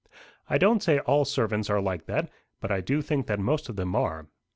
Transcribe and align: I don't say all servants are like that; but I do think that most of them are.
I 0.49 0.57
don't 0.57 0.81
say 0.81 0.97
all 0.97 1.25
servants 1.25 1.69
are 1.69 1.79
like 1.79 2.07
that; 2.07 2.27
but 2.59 2.71
I 2.71 2.81
do 2.81 3.03
think 3.03 3.27
that 3.27 3.39
most 3.39 3.69
of 3.69 3.75
them 3.75 3.95
are. 3.95 4.25